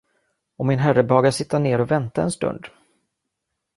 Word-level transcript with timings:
Om 0.57 0.67
min 0.67 0.79
herre 0.83 1.03
behagar 1.03 1.31
sitta 1.31 1.59
ned 1.59 1.81
och 1.81 1.91
vänta 1.91 2.21
en 2.23 2.31
stund. 2.31 2.65